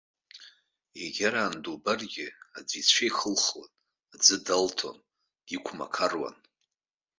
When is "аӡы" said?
4.13-4.35